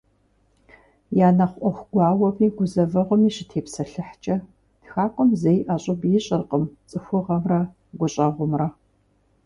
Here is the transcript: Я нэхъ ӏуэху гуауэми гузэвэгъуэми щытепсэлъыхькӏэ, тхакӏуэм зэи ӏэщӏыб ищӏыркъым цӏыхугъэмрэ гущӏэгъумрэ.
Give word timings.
Я 1.25 1.29
нэхъ 1.37 1.55
ӏуэху 1.59 1.87
гуауэми 1.91 2.47
гузэвэгъуэми 2.55 3.29
щытепсэлъыхькӏэ, 3.35 4.35
тхакӏуэм 4.83 5.29
зэи 5.41 5.59
ӏэщӏыб 5.65 6.01
ищӏыркъым 6.17 6.63
цӏыхугъэмрэ 6.89 7.59
гущӏэгъумрэ. 7.99 8.67